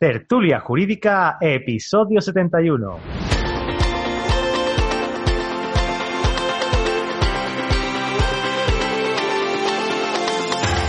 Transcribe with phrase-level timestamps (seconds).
[0.00, 2.98] Tertulia Jurídica, episodio 71.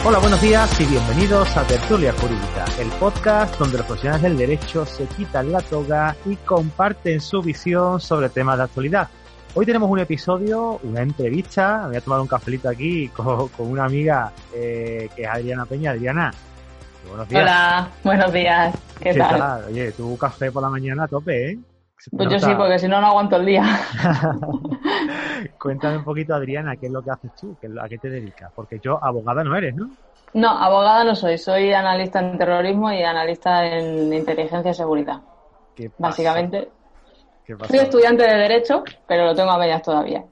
[0.06, 4.86] Hola, buenos días y bienvenidos a Tertulia Jurídica, el podcast donde los profesionales del derecho
[4.86, 9.10] se quitan la toga y comparten su visión sobre temas de actualidad.
[9.56, 13.86] Hoy tenemos un episodio, una entrevista, me voy a tomar un cafelito aquí con, una
[13.86, 15.92] amiga eh, que es Adriana Peña.
[15.92, 16.32] Adriana,
[17.08, 17.42] Buenos días.
[17.42, 18.76] Hola, buenos días.
[19.00, 19.66] ¿Qué, tal?
[19.66, 21.60] Oye, tu café por la mañana a tope, ¿eh?
[22.16, 23.64] Pues yo sí, porque si no, no aguanto el día.
[25.60, 27.58] Cuéntame un poquito, Adriana, ¿qué es lo que haces tú?
[27.82, 28.52] ¿A qué te dedicas?
[28.56, 29.90] Porque yo, abogada no eres, ¿no?
[30.34, 31.38] No, abogada no soy.
[31.38, 35.22] Soy analista en terrorismo y analista en inteligencia y seguridad.
[35.76, 36.70] ¿Qué Básicamente.
[37.46, 40.24] ¿Qué soy estudiante de Derecho, pero lo tengo a medias todavía.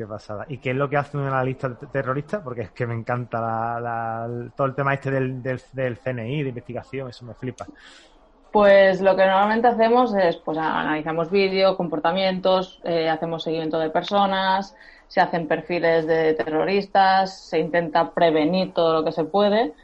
[0.00, 0.46] Qué pasada.
[0.48, 2.42] ¿Y qué es lo que hace un analista terrorista?
[2.42, 4.26] Porque es que me encanta
[4.56, 7.66] todo el tema este del, del, CNI, de investigación, eso me flipa.
[8.50, 14.74] Pues lo que normalmente hacemos es, pues analizamos vídeos, comportamientos, eh, hacemos seguimiento de personas,
[15.06, 19.74] se hacen perfiles de terroristas, se intenta prevenir todo lo que se puede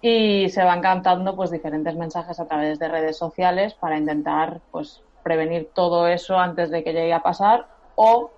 [0.00, 5.02] y se van cantando pues diferentes mensajes a través de redes sociales para intentar pues
[5.24, 8.30] prevenir todo eso antes de que llegue a pasar o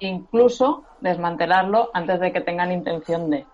[0.00, 3.46] incluso desmantelarlo antes de que tengan intención de.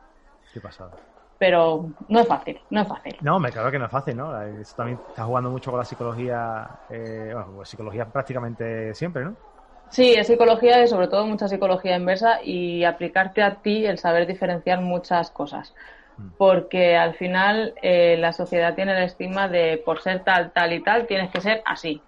[0.52, 0.92] Qué pasada.
[1.38, 3.16] Pero no es fácil, no es fácil.
[3.20, 4.40] No, me claro que no es fácil, ¿no?
[4.42, 9.36] Eso también está jugando mucho con la psicología, eh, bueno, pues psicología prácticamente siempre, ¿no?
[9.90, 14.26] Sí, es psicología y sobre todo mucha psicología inversa y aplicarte a ti el saber
[14.26, 15.74] diferenciar muchas cosas.
[16.16, 16.28] Mm.
[16.38, 20.82] Porque al final eh, la sociedad tiene el estigma de por ser tal, tal y
[20.82, 22.00] tal, tienes que ser así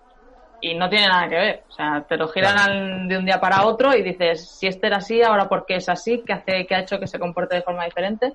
[0.66, 1.62] y no tiene nada que ver.
[1.68, 4.96] O sea, te lo giran de un día para otro y dices, si este era
[4.96, 7.62] así, ahora por qué es así, qué, hace, qué ha hecho que se comporte de
[7.62, 8.34] forma diferente.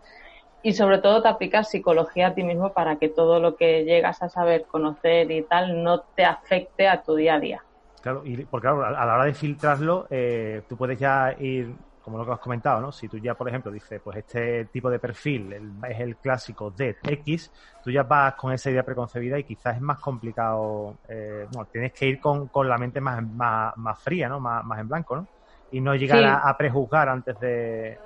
[0.64, 4.22] Y sobre todo te aplicas psicología a ti mismo para que todo lo que llegas
[4.22, 7.64] a saber, conocer y tal no te afecte a tu día a día.
[8.02, 12.18] Claro, y porque claro, a la hora de filtrarlo, eh, tú puedes ya ir como
[12.18, 12.92] lo que has comentado, ¿no?
[12.92, 16.98] Si tú ya, por ejemplo, dices, pues este tipo de perfil es el clásico de
[17.04, 17.52] X,
[17.84, 21.94] tú ya vas con esa idea preconcebida y quizás es más complicado, eh, bueno, tienes
[21.94, 24.40] que ir con, la mente más, más, fría, ¿no?
[24.40, 25.28] Más, más en blanco, ¿no?
[25.72, 27.98] Y no llegar a, prejuzgar antes de...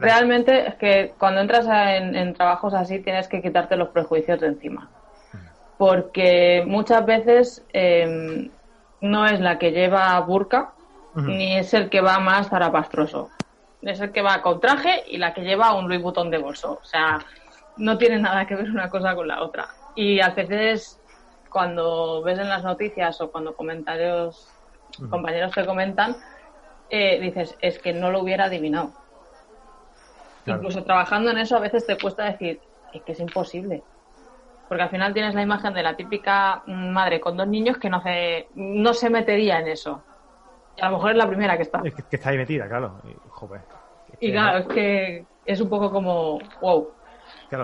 [0.00, 4.88] Realmente es que cuando entras en, trabajos así tienes que quitarte los prejuicios de encima.
[5.76, 8.48] Porque muchas veces em,
[9.00, 10.75] no es la que lleva burka
[11.16, 13.30] ni es el que va más zarapastroso.
[13.82, 16.78] Es el que va con traje y la que lleva un Louis Vuitton de bolso.
[16.82, 17.18] O sea,
[17.76, 19.68] no tiene nada que ver una cosa con la otra.
[19.94, 21.00] Y a veces,
[21.50, 24.48] cuando ves en las noticias o cuando comentarios,
[25.08, 26.16] compañeros te comentan,
[26.90, 28.92] eh, dices, es que no lo hubiera adivinado.
[30.44, 32.60] Incluso trabajando en eso, a veces te cuesta decir,
[32.92, 33.82] es que es imposible.
[34.68, 37.98] Porque al final tienes la imagen de la típica madre con dos niños que no,
[37.98, 40.02] hace, no se metería en eso
[40.80, 41.80] a lo mejor es la primera que está.
[41.84, 43.00] Es que, está ahí metida, claro.
[43.04, 43.60] Y, joder.
[44.20, 46.90] Y claro, es que es un poco como, wow.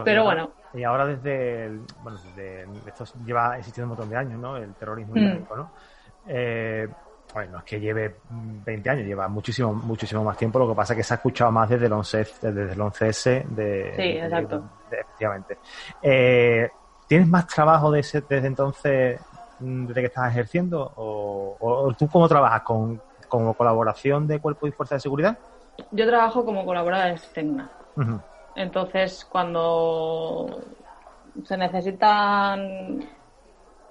[0.04, 0.50] Pero bueno.
[0.74, 1.68] Y ahora desde,
[2.02, 4.56] bueno, desde, esto lleva existiendo un montón de años, ¿no?
[4.56, 5.56] El terrorismo mm.
[5.56, 5.70] ¿no?
[6.26, 6.88] Eh,
[7.34, 10.98] bueno, es que lleve 20 años, lleva muchísimo muchísimo más tiempo, lo que pasa es
[10.98, 13.92] que se ha escuchado más desde el 11, desde el 11S de...
[13.96, 14.62] Sí, exacto.
[14.90, 15.58] efectivamente.
[16.02, 16.70] Eh,
[17.06, 19.20] ¿Tienes más trabajo desde entonces
[19.62, 20.92] desde que estás ejerciendo?
[20.96, 22.62] ¿O, tú cómo trabajas?
[22.62, 25.38] ¿Con, ¿Como colaboración de cuerpo y fuerza de seguridad?
[25.90, 27.70] Yo trabajo como colaboradora externa.
[28.54, 30.60] Entonces, cuando
[31.44, 33.00] se necesitan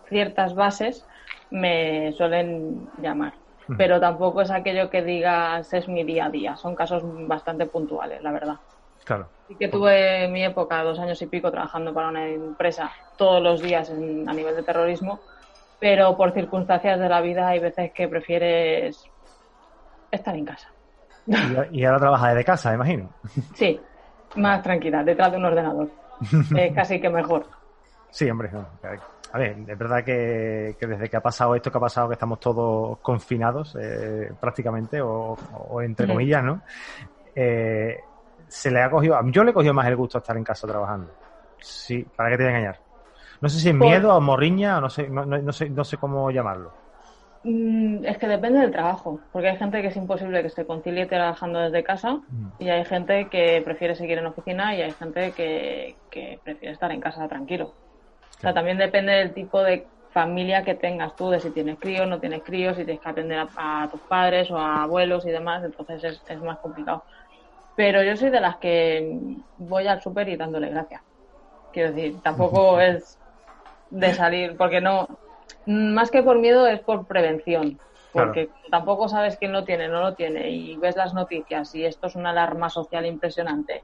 [0.08, 1.06] ciertas bases,
[1.50, 3.34] me suelen llamar.
[3.78, 6.58] Pero tampoco es aquello que digas es mi día a día.
[6.58, 8.56] Son casos bastante puntuales, la verdad.
[9.06, 9.30] Claro.
[9.48, 13.62] Y que tuve mi época, dos años y pico, trabajando para una empresa todos los
[13.62, 13.94] días a
[14.34, 15.22] nivel de terrorismo
[15.82, 19.04] pero por circunstancias de la vida hay veces que prefieres
[20.12, 20.72] estar en casa.
[21.72, 23.10] Y, ahora trabajas desde casa, imagino.
[23.56, 23.82] Sí,
[24.36, 25.90] más tranquila, detrás de un ordenador.
[26.56, 27.48] Es casi que mejor.
[28.12, 28.52] Sí, hombre,
[29.34, 32.40] A ver, es verdad que, desde que ha pasado esto que ha pasado, que estamos
[32.40, 35.36] todos confinados eh, prácticamente, o,
[35.82, 36.62] entre comillas, ¿no?
[37.34, 37.98] Eh,
[38.48, 40.68] se le ha cogido, yo le he cogido más el gusto a estar en casa
[40.68, 41.12] trabajando.
[41.60, 42.91] Sí, para qué te voy a engañar.
[43.42, 45.98] No sé si es miedo o morriña, o no sé, no, no, sé, no sé
[45.98, 46.72] cómo llamarlo.
[47.44, 51.08] Mm, es que depende del trabajo, porque hay gente que es imposible que se concilie
[51.08, 52.48] trabajando desde casa mm.
[52.60, 55.96] y hay gente que prefiere seguir en oficina y hay gente que,
[56.44, 57.74] prefiere estar en casa tranquilo.
[58.38, 62.08] O sea, también depende del tipo de familia que tengas tú, de si tienes críos,
[62.08, 65.64] no tienes críos, si tienes que atender a, tus padres o a abuelos y demás,
[65.64, 67.04] entonces es, es más complicado.
[67.76, 69.18] Pero yo soy de las que
[69.58, 71.02] voy al súper y dándole gracias.
[71.74, 73.18] Quiero decir, tampoco es
[73.92, 75.08] de salir, porque no,
[75.68, 77.80] más que por miedo es por prevención,
[78.12, 82.08] porque tampoco sabes quién lo tiene, no lo tiene, y ves las noticias y esto
[82.08, 83.84] es una alarma social impresionante.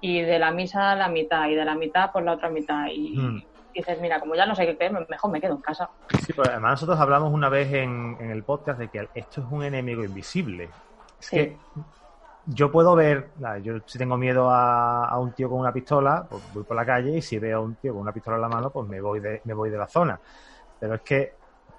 [0.00, 2.88] Y de la misa a la mitad, y de la mitad por la otra mitad,
[2.92, 5.88] y dices, mira, como ya no sé qué creer, mejor me quedo en casa.
[6.24, 9.64] Sí, pues además nosotros hablamos una vez en, el podcast de que esto es un
[9.64, 10.68] enemigo invisible.
[11.20, 11.56] Es que
[12.46, 13.30] yo puedo ver,
[13.62, 17.18] yo si tengo miedo a, un tío con una pistola, pues voy por la calle
[17.18, 19.20] y si veo a un tío con una pistola en la mano, pues me voy
[19.20, 20.18] de, me voy de la zona.
[20.78, 21.32] Pero es que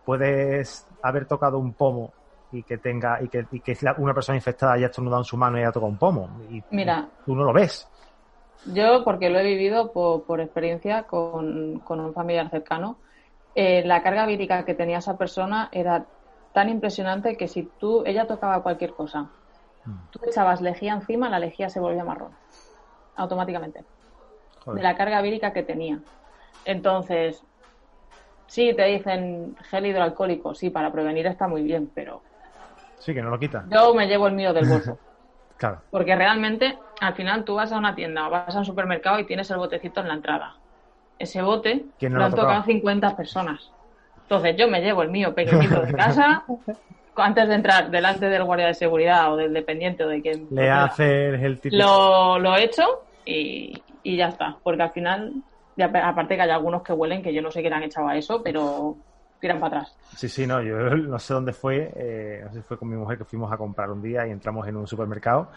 [0.03, 2.11] puedes haber tocado un pomo
[2.51, 5.57] y que tenga y que, y que una persona infectada haya estornudado en su mano
[5.57, 7.87] y haya tocado un pomo y Mira, tú no lo ves.
[8.73, 12.97] Yo, porque lo he vivido por, experiencia con, un familiar cercano,
[13.55, 16.05] eh, la carga vírica que tenía esa persona era
[16.53, 19.29] tan impresionante que si tú, ella tocaba cualquier cosa.
[20.12, 22.31] Tú echabas lejía encima, la lejía se volvía marrón,
[23.16, 23.84] automáticamente,
[24.66, 26.00] de la carga vírica que tenía.
[26.66, 27.44] Entonces,
[28.48, 32.22] Sí, te dicen gel hidroalcohólico, sí, para prevenir está muy bien, pero...
[32.98, 33.66] Sí, que no lo quita.
[33.69, 34.98] Yo me llevo el mío del bolso.
[35.57, 35.81] claro.
[35.92, 39.25] Porque realmente, al final tú vas a una tienda o vas a un supermercado y
[39.25, 40.56] tienes el botecito en la entrada.
[41.19, 43.72] Ese bote lo, han tocado 50 personas.
[44.22, 46.44] Entonces yo me llevo el mío pequeñito de casa
[47.21, 50.47] antes de entrar delante del guardia de seguridad o del dependiente o de quien...
[50.51, 51.75] Le haces el tipo...
[51.75, 52.83] Lo, lo he hecho
[53.25, 54.57] y, y ya está.
[54.63, 55.33] Porque al final
[55.83, 58.17] aparte que hay algunos que huelen que yo no sé qué le han echado a
[58.17, 58.95] eso, pero
[59.39, 59.97] tiran para atrás.
[60.15, 62.95] Sí, sí, no, yo no sé dónde fue, eh, no sé si fue con mi
[62.95, 65.51] mujer que fuimos a comprar un día y entramos en un supermercado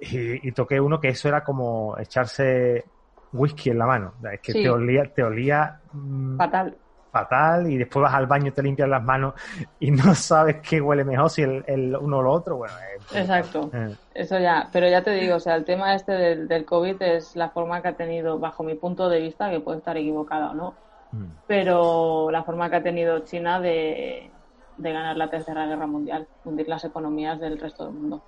[0.00, 2.84] y, toqué uno que eso era como echarse
[3.32, 4.14] whisky en la mano.
[4.32, 6.76] Es que te olía, te olía mm, fatal
[7.10, 9.34] fatal y después vas al baño, te limpias las manos
[9.78, 12.56] y no sabes qué huele mejor si el, uno o lo otro.
[12.56, 12.74] Bueno,
[13.12, 13.94] Exacto, eh.
[14.14, 17.36] eso ya, pero ya te digo, o sea, el tema este del, del, COVID es
[17.36, 20.54] la forma que ha tenido, bajo mi punto de vista, que puede estar equivocada o
[20.54, 20.74] no,
[21.12, 21.24] mm.
[21.46, 24.30] pero la forma que ha tenido China de,
[24.78, 28.22] ganar la Tercera Guerra Mundial, hundir las economías del resto del mundo.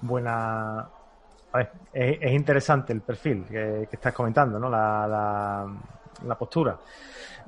[0.00, 0.88] Buena.
[1.92, 4.68] es, interesante el perfil que, estás comentando, ¿no?
[4.68, 5.66] la, la
[6.38, 6.76] postura.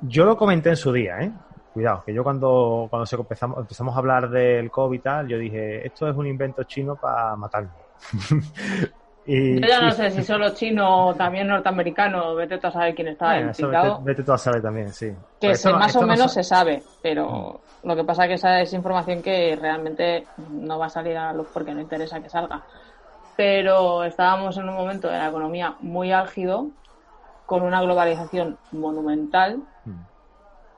[0.02, 1.32] Yo lo comenté en su día, ¿eh?
[1.72, 5.38] Cuidado, que yo cuando, cuando se empezamos, empezamos a hablar del COVID y tal, yo
[5.38, 7.70] dije, esto es un invento chino para matarme.
[9.26, 12.94] y, yo ya no sé si solo chino o también norteamericano, vete tú a saber
[12.94, 15.14] quién está bueno, vete, tú a saber también, sí.
[15.40, 17.86] Que más o menos se sabe, pero mm.
[17.86, 21.26] lo que pasa es que esa es información que realmente no va a salir a
[21.26, 22.62] la luz porque no interesa que salga.
[23.36, 26.66] Pero estábamos en un momento de la economía muy álgido
[27.50, 30.02] con una globalización monumental, hmm.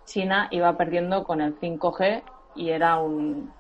[0.07, 2.23] China iba perdiendo con el 5G
[2.55, 3.53] y era un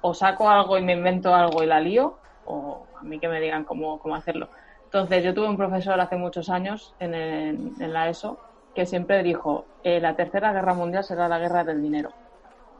[0.00, 3.40] o saco algo y me invento algo y la lío, o a mí que me
[3.40, 4.48] digan cómo, cómo hacerlo.
[4.82, 8.40] Entonces, yo tuve un profesor hace muchos años en, en la ESO
[8.74, 12.10] que siempre dijo, eh, la tercera guerra mundial será la guerra del dinero.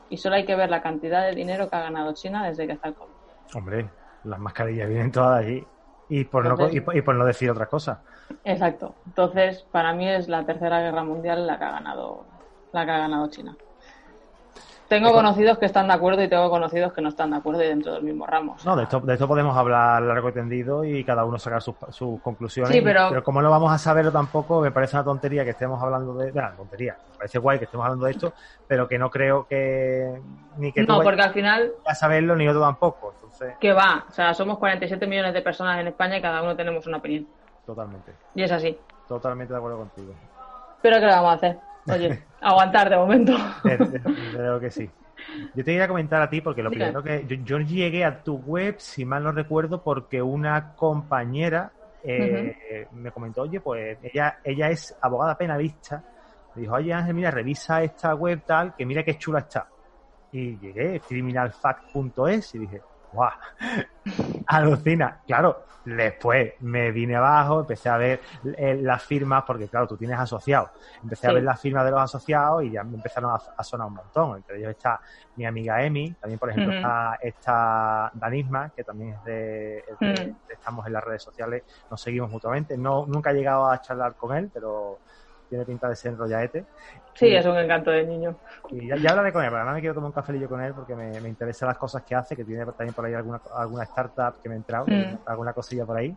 [0.09, 2.73] Y solo hay que ver la cantidad de dinero que ha ganado China desde que
[2.73, 3.13] está el COVID.
[3.55, 3.89] Hombre,
[4.25, 5.65] las mascarillas vienen todas allí.
[6.09, 8.01] Y por, no, y, por no decir otra cosa.
[8.43, 8.95] Exacto.
[9.05, 12.25] Entonces, para mí es la tercera guerra mundial la que ha ganado,
[12.71, 13.55] la que ha ganado China.
[14.93, 17.67] Tengo conocidos que están de acuerdo y tengo conocidos que no están de acuerdo y
[17.67, 18.57] dentro del mismo ramo.
[18.63, 21.75] No, de esto, de esto podemos hablar largo y tendido y cada uno sacar sus,
[22.21, 22.71] conclusiones.
[22.71, 23.23] Sí, pero...
[23.23, 26.31] como no vamos a saberlo tampoco, me parece una tontería que estemos hablando de...
[26.31, 28.33] Bueno, tontería, me parece guay que estemos hablando de esto,
[28.67, 30.21] pero que no creo que...
[30.57, 31.71] Ni que no, porque al final...
[31.87, 33.13] A saberlo ni yo tampoco.
[33.15, 33.55] Entonces...
[33.59, 36.85] Que va, o sea, somos 47 millones de personas en España y cada uno tenemos
[36.85, 37.25] una opinión.
[37.65, 38.11] Totalmente.
[38.35, 38.77] Y es así.
[39.07, 40.13] Totalmente de acuerdo contigo.
[40.81, 41.59] Pero ¿qué le vamos a hacer?
[41.87, 43.33] Oye, aguantar de momento.
[43.63, 44.89] Creo que sí.
[45.53, 48.75] Yo te quería comentar a ti porque lo primero que yo, llegué a tu web,
[48.79, 51.71] si mal no recuerdo, porque una compañera
[52.03, 56.03] eh, me comentó, oye, pues ella, ella es abogada penalista.
[56.55, 59.67] Me dijo, oye Ángel, mira, revisa esta web tal, que mira qué chula está.
[60.31, 62.81] Y llegué, criminalfact.es, y dije,
[63.13, 63.31] ¡guau!
[64.47, 65.21] Alucina.
[65.25, 68.21] Claro, después me vine abajo, empecé a ver
[68.57, 70.69] eh, las firmas, porque claro, tú tienes asociados.
[71.01, 73.95] Empecé a ver las firmas de los asociados y ya me empezaron a, sonar un
[73.95, 74.37] montón.
[74.37, 74.99] Entre ellos está
[75.35, 79.85] mi amiga Emi, también por ejemplo está, está, Danisma, que también es de,
[80.49, 82.77] estamos en las redes sociales, nos seguimos mutuamente.
[82.77, 84.99] No, nunca he llegado a charlar con él, pero
[85.53, 86.65] tiene pinta de ser enrollaete.
[87.13, 88.35] Sí, es un encanto de niño.
[88.71, 90.95] Y ya, hablaré con él, pero además me quiero tomar un cafelillo con él porque
[90.95, 94.41] me, me interesan las cosas que hace, que tiene también por ahí alguna, alguna startup
[94.41, 95.19] que me ha entrado, mm.
[95.27, 96.15] alguna cosilla por ahí,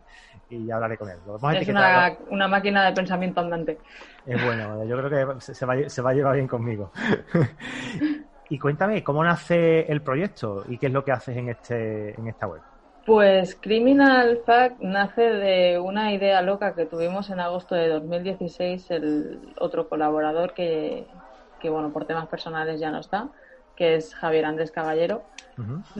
[0.49, 1.17] y ya hablaré con él.
[1.55, 3.77] es una, una, máquina de pensamiento andante.
[4.25, 6.91] Es bueno, yo creo que se, va, se va a llevar bien conmigo.
[8.49, 12.27] y cuéntame, ¿cómo nace el proyecto y qué es lo que haces en, este, en
[12.27, 12.61] esta web?
[13.07, 19.53] Pues Criminal Fact nace de una idea loca que tuvimos en agosto de 2016 el
[19.61, 21.07] otro colaborador que,
[21.63, 23.29] bueno, por temas personales ya no está,
[23.77, 25.23] que es Javier Andrés Caballero,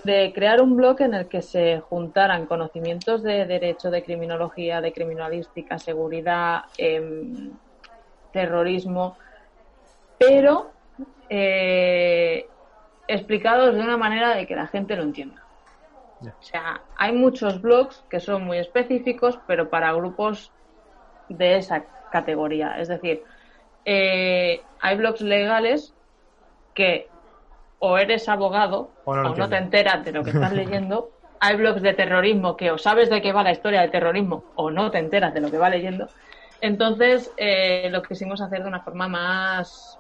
[0.04, 4.92] de crear un blog en el que se juntaran conocimientos de derecho, de criminología, de
[4.92, 7.52] criminalística, seguridad, em,
[8.34, 9.18] terrorismo,
[10.20, 10.72] pero
[11.30, 12.48] eh,
[13.08, 15.47] explicados de una manera de que la gente lo entienda.
[16.22, 20.52] O sea, hay muchos blogs que son muy específicos, pero para grupos
[21.30, 22.80] de esa categoría.
[22.80, 23.24] Es decir,
[23.86, 25.94] eh, hay blogs legales
[26.74, 27.10] que
[27.80, 31.12] o eres abogado o no, te enteras de lo que estás leyendo.
[31.40, 34.72] hay blogs de terrorismo que o sabes de qué va la historia del terrorismo o
[34.72, 36.08] no te enteras de lo que va leyendo.
[36.60, 40.00] Entonces, eh, lo quisimos hacer de una forma más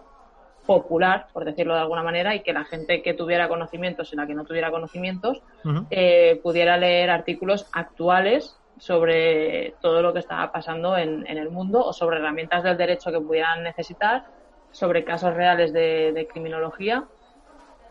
[0.67, 4.27] popular, por decirlo de alguna manera, y que la gente que tuviera conocimientos y la
[4.27, 5.41] que no tuviera conocimientos
[5.89, 11.93] eh, pudiera leer artículos actuales sobre todo lo que estaba pasando en, el mundo o
[11.93, 14.25] sobre herramientas del derecho que pudieran necesitar,
[14.71, 17.05] sobre casos reales de, criminología,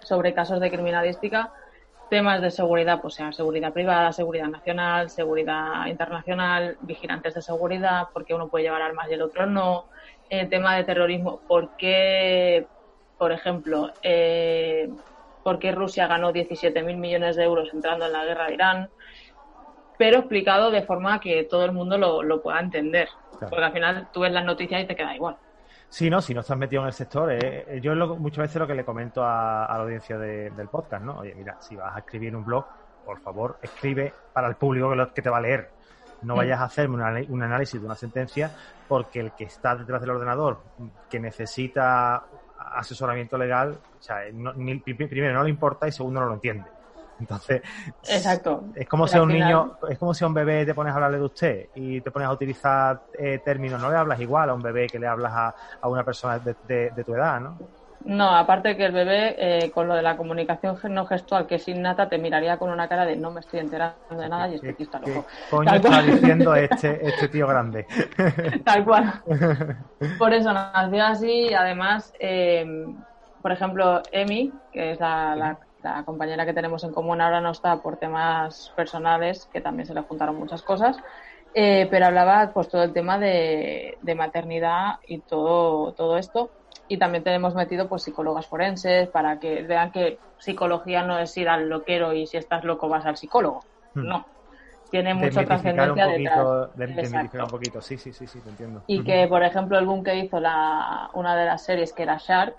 [0.00, 1.52] sobre casos de criminalística,
[2.08, 8.34] temas de seguridad, pues sea seguridad privada, seguridad nacional, seguridad internacional, vigilantes de seguridad, porque
[8.34, 9.86] uno puede llevar armas y el otro no,
[10.30, 12.66] el tema de terrorismo, ¿por qué,
[13.18, 14.90] por ejemplo, eh,
[15.42, 18.90] por qué Rusia ganó 17.000 millones de euros entrando en la guerra de Irán?
[19.98, 23.08] Pero explicado de forma que todo el mundo lo, pueda entender.
[23.38, 25.36] Porque al final tú ves las noticias y te queda igual.
[25.88, 28.66] Sí, no, si no estás metido en el sector, eh, eh, yo muchas veces lo
[28.66, 31.18] que le comento a, la audiencia del podcast, ¿no?
[31.18, 32.66] Oye, mira, si vas a escribir un blog,
[33.04, 35.70] por favor, escribe para el público que, que te va a leer.
[36.26, 36.38] No mm.
[36.38, 36.96] vayas a hacerme
[37.28, 38.50] un análisis de una sentencia
[38.88, 40.60] porque el que está detrás del ordenador,
[41.08, 42.24] que necesita
[42.58, 46.66] asesoramiento legal, o sea, primero no le importa y segundo no lo entiende.
[47.18, 47.62] Entonces,
[48.02, 48.64] Exacto.
[48.74, 50.96] es como si a un niño, es como si a un bebé te pones a
[50.96, 54.54] hablarle de usted y te pones a utilizar eh, términos, no le hablas igual a
[54.54, 57.56] un bebé que le hablas a, a una persona de, de tu edad, ¿no?
[58.04, 61.66] No, aparte que el bebé, eh, con lo de la comunicación no gestual, que es
[61.68, 64.74] innata, te miraría con una cara de no me estoy enterando de nada y este
[64.74, 65.26] tío está loco.
[65.50, 67.86] coño está diciendo este, este tío grande?
[68.64, 69.12] Tal cual.
[70.18, 71.52] Por eso nació así.
[71.52, 72.86] Además, eh,
[73.42, 75.58] por ejemplo, Emi, que es la,
[76.04, 80.02] compañera que tenemos en común, ahora no está por temas personales, que también se le
[80.02, 80.96] juntaron muchas cosas.
[81.54, 86.50] Eh, pero hablaba pues todo el tema de, de maternidad y todo, todo esto
[86.88, 91.48] y también tenemos metido pues psicólogas forenses para que vean que psicología no es ir
[91.48, 93.64] al loquero y si estás loco vas al psicólogo.
[93.94, 94.06] Hmm.
[94.06, 94.26] No.
[94.90, 97.44] Tiene mucha trascendencia detrás.
[97.44, 98.82] un poquito, sí, sí, sí, sí, te entiendo.
[98.86, 102.18] Y que, por ejemplo, el boom que hizo la, una de las series que era
[102.18, 102.54] Shark,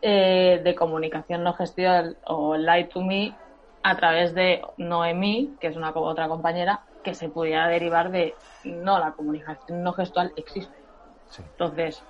[0.00, 3.34] eh, de comunicación no gestual o Light to Me,
[3.82, 8.34] a través de Noemí, que es una otra compañera, que se pudiera derivar de
[8.64, 10.76] no, la comunicación no gestual existe.
[11.38, 12.02] Entonces,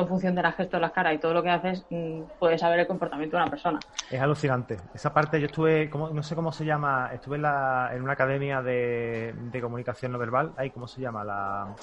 [0.00, 2.60] en función de la gesto de las caras y todo lo que haces, mm, puedes
[2.60, 3.80] saber el comportamiento de una persona.
[4.10, 4.76] Es alucinante.
[4.94, 8.62] Esa parte yo estuve, no sé cómo se llama, estuve en, la, en una academia
[8.62, 11.24] de, comunicación no verbal, ¿cómo se llama?
[11.24, 11.74] La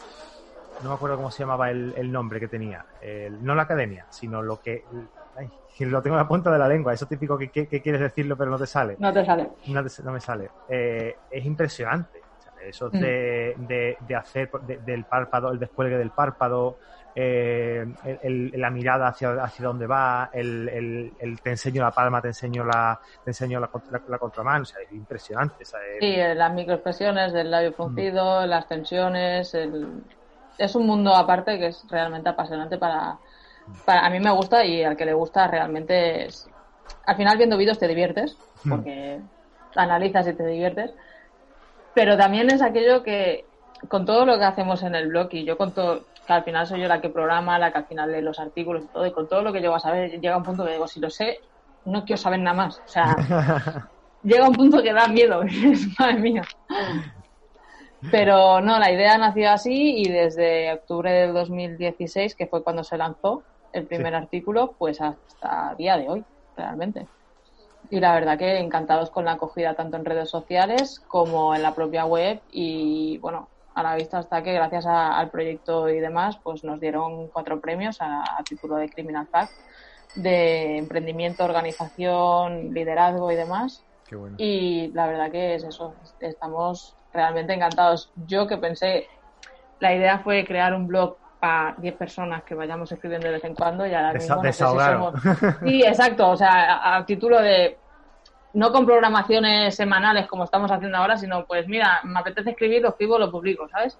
[0.82, 2.86] no me acuerdo cómo se llamaba el, nombre que tenía.
[3.41, 4.84] no la academia, sino lo que...
[5.36, 6.93] Ay, lo tengo en la punta de la lengua.
[6.93, 8.96] Eso típico que, quieres decirlo pero no te sale.
[9.00, 9.50] No te sale.
[9.67, 10.50] No, me sale.
[10.70, 12.22] Eh, es impresionante.
[12.62, 13.00] eso mm.
[13.00, 16.77] de, de, hacer del párpado, el descuelgue del párpado,
[17.15, 17.86] eh,
[18.55, 21.12] la mirada hacia, hacia dónde va, el,
[21.43, 23.70] te enseño la palma, te enseño la, te enseño la,
[24.08, 25.63] la, contramano, o sea, es impresionante.
[25.63, 27.74] sí, eh, las microexpresiones del labio mm.
[27.74, 29.55] fruncido, las tensiones,
[30.58, 33.17] es un mundo aparte que es realmente apasionante para,
[33.86, 36.50] para, a mí me gusta y al que le gusta realmente es,
[37.05, 38.70] al final viendo vídeos te diviertes, mm.
[38.70, 39.20] porque
[39.75, 40.91] analizas y te diviertes,
[41.93, 43.46] pero también es aquello que
[43.88, 46.65] con todo lo que hacemos en el blog y yo con todo, que al final
[46.68, 49.12] soy yo la que programa, la que al final lee los artículos y todo, y
[49.12, 51.39] con todo lo que llego a saber, llega un punto que digo, si lo sé,
[51.86, 52.80] no quiero saber nada más.
[52.86, 53.15] O sea,
[54.24, 55.42] llega un punto que da miedo,
[56.00, 56.44] madre mía.
[58.12, 62.98] Pero no, la idea nació así y desde octubre del 2016, que fue cuando se
[62.98, 66.24] lanzó el primer artículo, pues hasta día de hoy,
[66.58, 67.08] realmente.
[67.89, 71.74] Y la verdad que encantados con la acogida tanto en redes sociales como en la
[71.75, 76.63] propia web y bueno, a la vista hasta que gracias al proyecto y demás, pues
[76.63, 79.51] nos dieron cuatro premios a, título de Criminal Fact
[80.15, 83.84] de emprendimiento, organización, liderazgo y demás.
[84.38, 88.12] Y la verdad que es eso, estamos realmente encantados.
[88.27, 89.08] Yo que pensé,
[89.80, 93.56] la idea fue crear un blog para 10 personas que vayamos escribiendo de vez en
[93.56, 95.15] cuando y ahora mismo somos...
[95.65, 97.77] Sí, exacto, o sea, a título de
[98.53, 102.89] no con programaciones semanales como estamos haciendo ahora, sino pues mira, me apetece escribir, lo
[102.89, 103.98] escribo, lo publico, ¿sabes?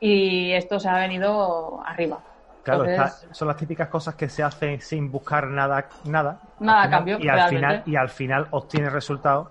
[0.00, 2.20] Y esto se ha venido arriba.
[2.62, 2.84] Claro,
[3.30, 6.40] son las típicas cosas que se hacen sin buscar nada, nada.
[6.60, 7.18] Nada a cambio.
[7.18, 9.48] Y al final, y al final obtienes resultados.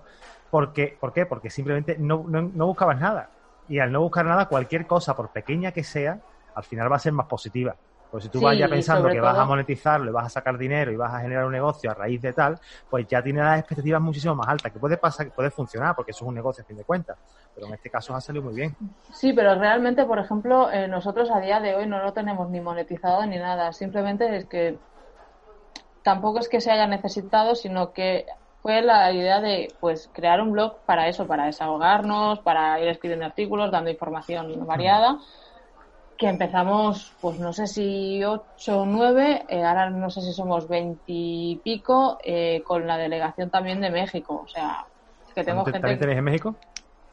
[0.50, 1.26] Porque, ¿Por qué?
[1.26, 3.30] Porque simplemente no, no, no buscabas nada.
[3.68, 6.20] Y al no buscar nada, cualquier cosa, por pequeña que sea,
[6.54, 7.74] al final va a ser más positiva.
[8.10, 10.90] Pues si tú vas ya pensando que vas a monetizarlo y vas a sacar dinero
[10.90, 14.00] y vas a generar un negocio a raíz de tal, pues ya tienes las expectativas
[14.00, 16.76] muchísimo más altas, que puede pasar, puede funcionar, porque eso es un negocio a fin
[16.76, 17.18] de cuentas.
[17.54, 18.74] Pero en este caso ha salido muy bien.
[19.12, 22.60] Sí, pero realmente, por ejemplo, eh, nosotros a día de hoy no lo tenemos ni
[22.60, 23.72] monetizado ni nada.
[23.74, 24.78] Simplemente es que
[26.02, 28.24] tampoco es que se haya necesitado, sino que
[28.62, 33.26] fue la idea de pues crear un blog para eso, para desahogarnos, para ir escribiendo
[33.26, 35.18] artículos, dando información variada
[36.18, 40.66] que empezamos, pues no sé si ocho o nueve, eh, ahora no sé si somos
[40.66, 44.42] veintipico, eh, con la delegación también de México.
[44.44, 44.84] O sea,
[45.32, 45.78] que tengo gente.
[45.78, 46.56] ¿También tenéis en México?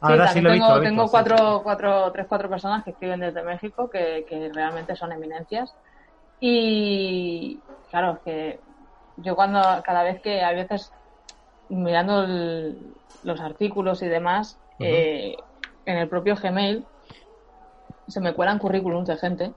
[0.00, 3.88] Ahora sí, lo tengo, visto, tengo cuatro, cuatro, tres, cuatro personas que escriben desde México
[3.88, 5.72] que, que realmente son eminencias.
[6.40, 8.60] Y claro, que
[9.16, 10.92] yo cuando, cada vez que a veces
[11.68, 12.26] mirando
[13.22, 15.36] los artículos y demás, eh,
[15.84, 16.84] en el propio Gmail,
[18.08, 19.52] se me cuelan currículums de gente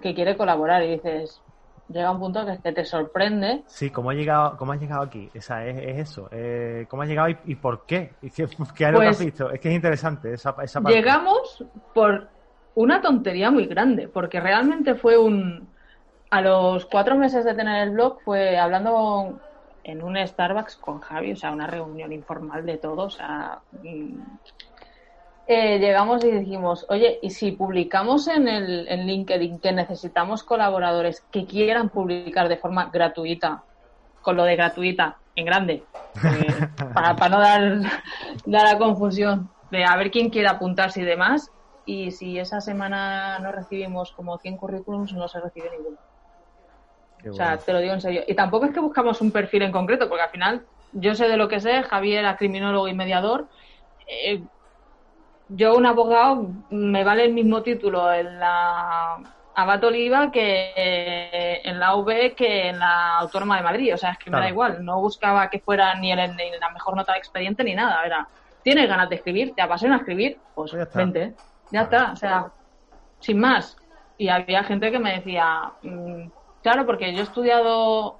[0.00, 1.40] que quiere colaborar y dices,
[1.88, 3.62] llega un punto que, te sorprende.
[3.66, 5.30] Sí, ¿cómo has llegado, cómo has llegado aquí?
[5.34, 6.28] Esa, es, eso.
[6.32, 8.12] Eh, ¿Cómo has llegado y, por qué?
[8.22, 8.46] ¿Y qué,
[8.76, 9.50] qué has pues visto?
[9.50, 10.96] Es que es interesante esa, esa parte.
[10.96, 12.28] Llegamos por
[12.74, 15.72] una tontería muy grande, porque realmente fue un...
[16.30, 19.38] A los cuatro meses de tener el blog fue hablando
[19.84, 24.18] en un Starbucks con Javi, o sea, una reunión informal de todos, o sea, mm,
[25.46, 31.20] eh, llegamos y dijimos, oye, ¿y si publicamos en, el, en LinkedIn que necesitamos colaboradores
[31.30, 33.62] que quieran publicar de forma gratuita,
[34.22, 35.84] con lo de gratuita en grande,
[36.24, 37.80] eh, para, no dar,
[38.46, 41.50] dar la confusión de a ver quién quiere apuntarse y demás,
[41.84, 45.98] y si esa semana no recibimos como 100 currículums, no se recibe ninguno.
[47.30, 48.22] o sea, te lo digo en serio.
[48.26, 51.36] Y tampoco es que buscamos un perfil en concreto, porque al final yo sé de
[51.36, 53.48] lo que sé, Javier era criminólogo y mediador.
[54.06, 54.42] Eh,
[55.56, 59.18] yo, un abogado, me vale el mismo título en la
[59.54, 63.94] Abad Oliva que en la UB que en la Autónoma de Madrid.
[63.94, 64.84] O sea, es que me da igual.
[64.84, 68.04] No buscaba que fuera ni, el, ni la mejor nota de expediente ni nada.
[68.04, 68.28] Era,
[68.62, 69.54] ¿tienes ganas de escribir?
[69.54, 70.38] ¿Te apasiona escribir?
[70.54, 71.34] Pues, pues ya vente.
[71.70, 72.12] Ya está.
[72.12, 72.50] O sea,
[73.20, 73.76] sin más.
[74.18, 76.28] Y había gente que me decía, mm,
[76.62, 78.18] claro, porque yo he estudiado,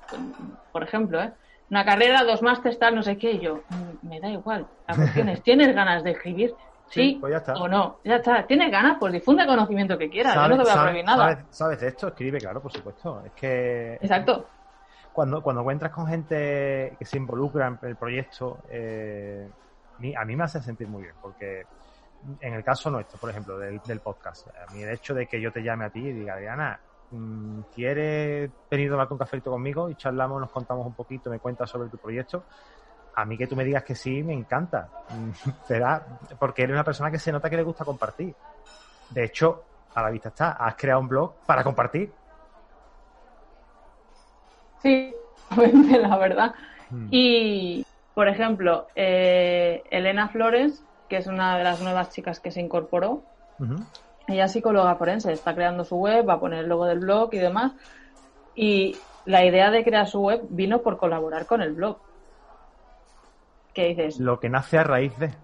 [0.73, 1.33] por ejemplo, ¿eh?
[1.71, 4.67] una carrera, dos másteres, tal, no sé qué, y yo, mm, me da igual.
[4.89, 6.55] La cuestión es, ¿tienes ganas de escribir?
[6.95, 7.55] Sí, pues ya está.
[7.55, 8.47] o no, ya está.
[8.47, 8.97] ¿Tienes ganas?
[8.99, 10.35] Pues difunde conocimiento que quieras.
[10.35, 11.45] Yo no te voy a prohibir nada.
[11.51, 12.09] ¿sabes, de esto?
[12.09, 13.23] Escribe, claro, por supuesto.
[13.25, 13.95] Es que.
[13.95, 14.47] Exacto.
[15.13, 19.49] Cuando, cuando encuentras con gente que se involucra en el proyecto, eh,
[20.17, 21.65] a mí me hace sentir muy bien, porque
[22.41, 25.41] en el caso nuestro, por ejemplo, del, del podcast, a mí el hecho de que
[25.41, 26.81] yo te llame a ti y diga, Diana,
[27.11, 31.39] mm, ¿quieres venir a tomar un café conmigo y charlamos, nos contamos un poquito, me
[31.39, 32.45] cuentas sobre tu proyecto?
[33.15, 34.89] A mí que tú me digas que sí, me encanta.
[35.67, 36.05] Será
[36.39, 38.35] porque eres una persona que se nota que le gusta compartir.
[39.11, 42.13] De hecho, a la vista está, has creado un blog para compartir.
[44.83, 45.15] Sí,
[45.57, 46.55] la verdad.
[46.91, 47.09] Hmm.
[47.11, 52.61] Y, por ejemplo, eh, Elena Flores, que es una de las nuevas chicas que se
[52.61, 53.23] incorporó,
[54.27, 57.33] ella es psicóloga forense, está creando su web, va a poner el logo del blog
[57.33, 57.73] y demás.
[58.55, 61.99] Y la idea de crear su web vino por colaborar con el blog.
[63.75, 64.21] ¿Qué dices?
[64.21, 65.35] Lo que nace a raíz de.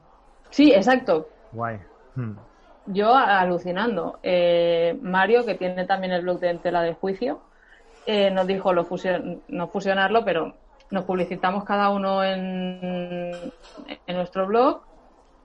[0.50, 1.28] Sí, exacto.
[1.52, 1.78] Guay.
[2.14, 2.34] Hmm.
[2.86, 4.18] Yo alucinando.
[4.22, 7.40] Eh, Mario, que tiene también el blog de Tela de Juicio,
[8.06, 8.86] eh, nos dijo lo
[9.48, 10.54] no fusionarlo, pero
[10.90, 13.32] nos publicitamos cada uno en,
[14.06, 14.82] en nuestro blog,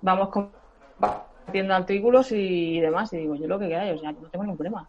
[0.02, 3.12] vamos compartiendo artículos y demás.
[3.14, 4.88] Y digo, yo lo que queráis, o sea, no tengo ningún problema.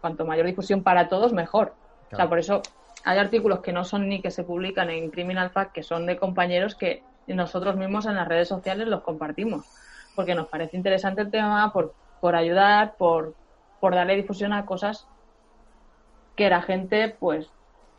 [0.00, 1.74] Cuanto mayor difusión para todos, mejor.
[2.12, 2.62] O sea, por eso
[3.04, 6.16] hay artículos que no son ni que se publican en Criminal Fact, que son de
[6.16, 9.64] compañeros que nosotros mismos en las redes sociales los compartimos,
[10.14, 13.34] porque nos parece interesante el tema, por, por ayudar, por,
[13.78, 15.06] por darle difusión a cosas
[16.36, 17.50] que la gente, pues,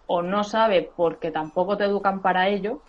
[0.07, 2.81] o no sabe porque tampoco te educan para ello,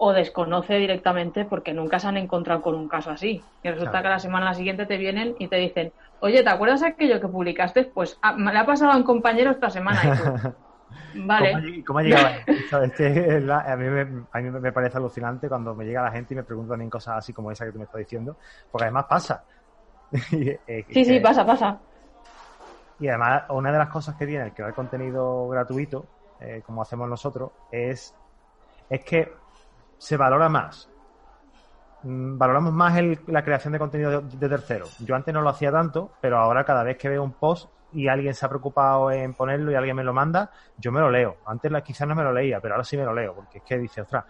[0.00, 3.42] o desconoce directamente porque nunca se han encontrado con un caso así.
[3.62, 7.20] Y resulta que la semana siguiente te vienen y te dicen, oye, ¿te acuerdas aquello
[7.20, 7.84] que publicaste?
[7.84, 10.54] Pues ah, me ha pasado a un compañero esta semana.
[11.14, 11.84] vale.
[11.84, 12.26] ¿Cómo, ha llegado?
[12.72, 16.44] a, mí me, a mí me parece alucinante cuando me llega la gente y me
[16.44, 18.36] pregunta también cosas así como esa que tú me estás diciendo,
[18.70, 19.44] porque además pasa.
[20.10, 21.78] Eh, sí, sí, pasa, pasa.
[23.00, 26.06] Y además, una de las cosas que tiene el crear contenido gratuito,
[26.40, 28.14] eh, como hacemos nosotros, es,
[28.88, 29.30] es que
[29.98, 30.88] se valora más.
[32.02, 32.94] Mm, valoramos más
[33.26, 34.86] la creación de contenido de, tercero.
[35.00, 38.08] Yo antes no lo hacía tanto, pero ahora cada vez que veo un post y
[38.08, 41.36] alguien se ha preocupado en ponerlo y alguien me lo manda, yo me lo leo.
[41.46, 43.78] Antes quizás no me lo leía, pero ahora sí me lo leo, porque es que
[43.78, 44.24] dice, ostras,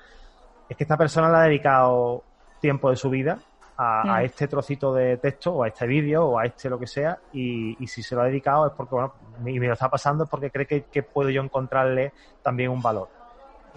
[0.68, 2.22] es que esta persona le ha dedicado
[2.60, 3.38] tiempo de su vida
[3.76, 4.24] a, mm.
[4.24, 7.76] este trocito de texto o a este vídeo o a este lo que sea y,
[7.86, 9.14] si se lo ha dedicado es porque, bueno,
[9.46, 13.08] y me lo está pasando es porque cree que puedo yo encontrarle también un valor.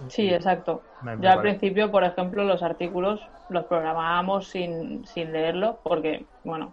[0.08, 0.82] Sí, exacto.
[1.20, 6.72] Yo al principio, por ejemplo, los artículos los programábamos sin, sin leerlos porque, bueno,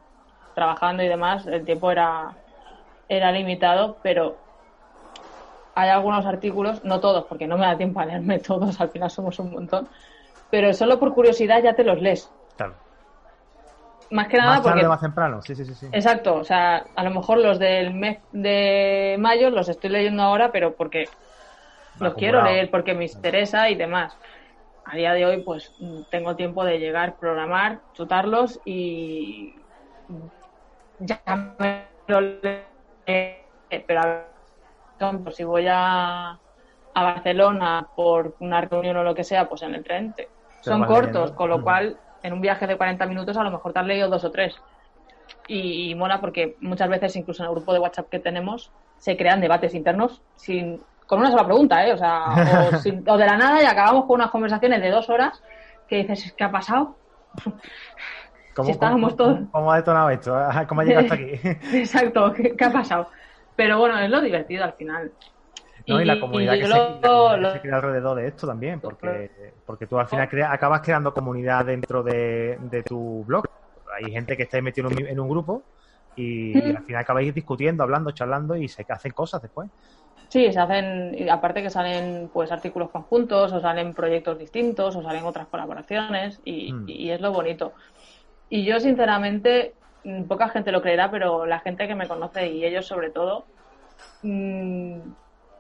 [0.56, 2.36] trabajando y demás, el tiempo era,
[3.10, 4.38] era limitado, pero
[5.76, 9.10] hay algunos artículos, no todos, porque no me da tiempo a leerme todos, al final
[9.10, 9.88] somos un montón,
[10.50, 12.32] pero solo por curiosidad ya te los lees.
[12.56, 12.76] Claro.
[14.12, 14.88] Más que nada más porque...
[14.88, 15.88] más temprano, sí, sí, sí, sí.
[15.92, 20.52] Exacto, o sea, a lo mejor los del mes de mayo los estoy leyendo ahora,
[20.52, 21.06] pero porque
[22.00, 24.18] los quiero leer porque me interesa y demás.
[24.86, 25.72] A día de hoy, pues
[26.10, 29.54] tengo tiempo de llegar, programar, chutarlos y
[31.00, 31.22] ya
[31.60, 32.22] me lo
[33.10, 33.86] leeré.
[33.86, 39.62] Pero a si voy a, a Barcelona por una reunión o lo que sea, pues
[39.62, 40.14] en el tren
[40.62, 43.80] son cortos, con lo cual en un viaje de 40 minutos a lo mejor te
[43.80, 44.56] has leído dos o tres.
[45.48, 49.16] Y, y, mola porque muchas veces, incluso en el grupo de WhatsApp que tenemos, se
[49.16, 51.92] crean debates internos sin con una sola pregunta, ¿eh?
[51.92, 52.26] O sea,
[53.08, 55.42] o, de la nada y acabamos con unas conversaciones de dos horas
[55.88, 56.96] que dices, ¿qué ha pasado?
[58.60, 59.40] ¿Cómo, estábamos todos...
[59.52, 60.38] ¿Cómo ha detonado esto?
[60.68, 61.32] ¿Cómo ha llegado hasta aquí?
[61.78, 63.08] Exacto, ¿qué, ha pasado?
[63.56, 65.12] Pero bueno, es lo divertido al final.
[65.88, 69.32] No, y, la comunidad, que, se, crea alrededor de esto también, porque,
[69.66, 73.46] porque tú al final acabas creando comunidad dentro de, tu blog.
[73.98, 75.64] Hay gente que está metido en un, grupo
[76.16, 79.70] y, y, al final acabáis discutiendo, hablando, charlando y se hacen cosas después.
[80.30, 85.26] Sí, se hacen, aparte que salen pues artículos conjuntos, o salen proyectos distintos, o salen
[85.26, 86.86] otras colaboraciones, y, hmm.
[86.88, 87.74] es lo bonito.
[88.50, 92.66] Y yo, sinceramente, mm, poca gente lo creerá, pero la gente que me conoce, y
[92.66, 93.46] ellos sobre todo,
[94.24, 95.00] mm,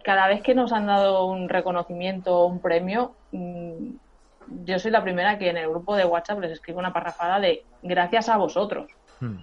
[0.03, 3.89] cada vez que nos han dado un reconocimiento o un premio, mm,
[4.65, 7.63] yo soy la primera que en el grupo de WhatsApp les escribo una parrafada de
[7.83, 8.89] gracias a vosotros.
[9.19, 9.37] Hmm.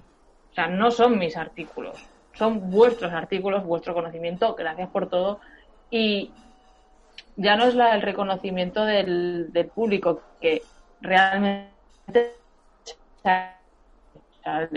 [0.51, 2.05] O sea, no son mis artículos
[2.37, 5.41] son vuestros artículos, vuestro conocimiento, gracias por todo.
[5.91, 6.31] Y
[7.37, 10.63] ya no es la, el reconocimiento del, público, que
[11.01, 12.35] realmente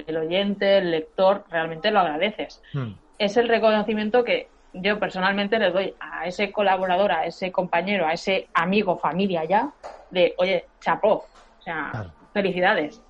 [0.08, 2.62] el oyente, el lector, realmente lo agradeces.
[2.74, 2.94] Hmm.
[3.18, 8.14] Es el reconocimiento que yo personalmente le doy a ese colaborador, a ese compañero, a
[8.14, 9.72] ese amigo, familia ya,
[10.12, 11.26] de, oye, chapó,
[11.60, 13.02] o sea, felicidades.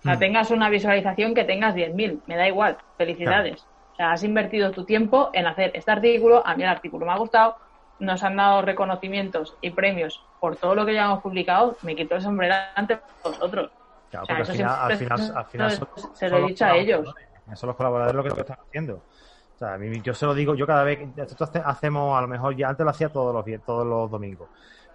[0.00, 0.18] O sea, hmm.
[0.18, 3.66] tengas una visualización que tengas 10.000, me da igual, felicidades.
[3.92, 7.12] O sea, has invertido tu tiempo en hacer este artículo, a mí el artículo me
[7.12, 7.56] ha gustado,
[7.98, 12.16] nos han dado reconocimientos y premios por todo lo que ya hemos publicado, me quito
[12.16, 13.70] el sombrero ante vosotros.
[14.12, 17.14] Claro, porque al final, al final, se lo he dicho a ellos.
[17.54, 18.94] Son los colaboradores lo que, están haciendo.
[19.54, 22.28] O sea, a mí, yo se lo digo, yo cada vez, nosotros hacemos, a lo
[22.28, 24.48] mejor ya antes lo hacía todos los, todos los domingos.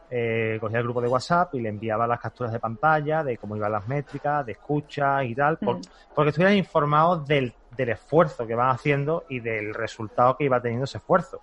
[0.10, 3.58] Eh, cogía el grupo de WhatsApp y le enviaba las capturas de pantalla de cómo
[3.58, 5.82] iban las métricas, de escucha y tal, mm.
[6.16, 10.86] porque estuvieran informados del del esfuerzo que van haciendo y del resultado que iba teniendo
[10.86, 11.42] ese esfuerzo.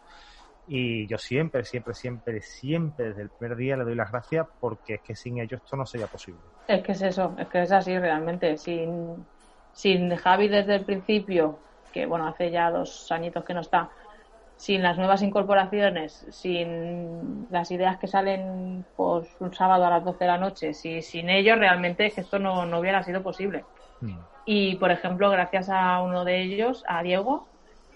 [0.66, 4.94] Y yo siempre, siempre, siempre, siempre desde el primer día le doy las gracias porque
[4.94, 6.40] es que sin ellos esto no sería posible.
[6.66, 8.56] Es que es eso, es que es así realmente.
[8.56, 9.26] Sin,
[9.72, 11.58] sin Javi desde el principio,
[11.92, 13.90] que bueno, hace ya dos añitos que no está,
[14.56, 20.18] sin las nuevas incorporaciones, sin las ideas que salen pues, un sábado a las 12
[20.18, 23.64] de la noche, si, sin ellos realmente es que esto no, no hubiera sido posible.
[24.00, 24.18] Mm.
[24.46, 27.48] Y, por ejemplo, gracias a uno de ellos, a Diego,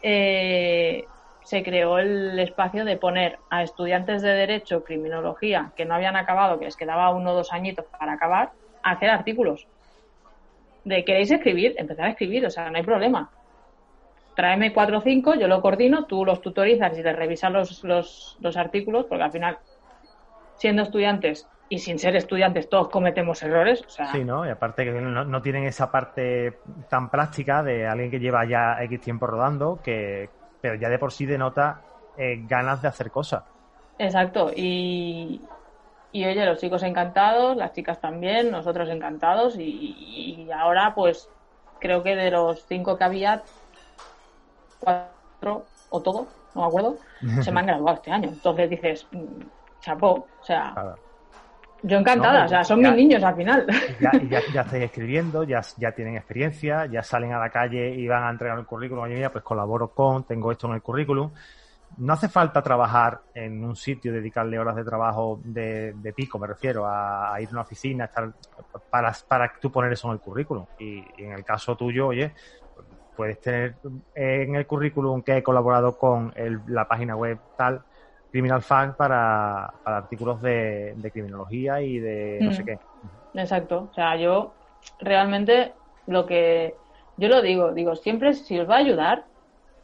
[0.02, 1.04] eh,
[1.48, 6.58] se creó el espacio de poner a estudiantes de Derecho, Criminología, que no habían acabado,
[6.58, 8.50] que les quedaba uno o dos añitos para acabar,
[8.82, 9.66] a hacer artículos.
[10.84, 13.30] De queréis escribir, empezar a escribir, o sea, no hay problema.
[14.37, 18.37] Tráeme cuatro o cinco, yo lo coordino, tú los tutorizas y les revisas los, los,
[18.40, 19.58] los artículos, porque al final,
[20.56, 23.82] siendo estudiantes, y sin ser estudiantes todos cometemos errores.
[23.87, 24.12] O sea...
[24.12, 24.46] Sí, ¿no?
[24.46, 26.58] Y aparte que no, tienen esa parte
[26.90, 30.28] tan práctica de alguien que lleva ya X tiempo rodando, que
[30.61, 31.83] pero ya de por sí denota
[32.16, 33.44] eh, ganas de hacer cosas.
[33.99, 35.40] Exacto, y,
[36.12, 39.57] Y oye, los chicos encantados, las chicas también, nosotros encantados.
[39.59, 41.29] Y, ahora, pues,
[41.81, 43.42] creo que de los cinco que había,
[44.81, 46.97] cuatro o todo, no me acuerdo,
[47.42, 48.29] se me han graduado este año.
[48.29, 49.42] Entonces dices, mm,
[49.81, 50.75] chapó, o sea,
[51.83, 53.67] yo encantada, o sea, son mis niños al final.
[54.01, 58.09] Ya, ya, ya estáis escribiendo, ya, ya tienen experiencia, ya salen a la calle y
[58.09, 59.05] van a entregar el currículum.
[59.05, 61.31] Oye, mira, pues colaboro con, tengo esto en el currículum.
[61.99, 66.87] No hace falta trabajar en un sitio, dedicarle horas de trabajo de, pico, me refiero,
[66.87, 68.31] a, ir a una oficina, estar
[68.91, 70.67] para, para tú poner eso en el currículum.
[70.79, 72.33] Y, en el caso tuyo, oye,
[73.17, 73.77] puedes tener
[74.14, 76.33] en el currículum que he colaborado con
[76.67, 77.83] la página web tal,
[78.31, 82.67] Criminal Fact para, artículos de, criminología y de no sé mm.
[82.67, 82.79] qué.
[83.35, 83.88] Exacto.
[83.91, 84.53] O sea, yo
[85.01, 85.73] realmente
[86.07, 86.75] lo que
[87.17, 89.25] yo lo digo, digo, siempre si os va a ayudar,